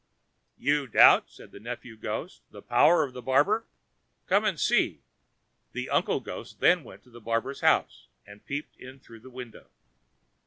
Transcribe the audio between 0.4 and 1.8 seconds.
"You doubt," said the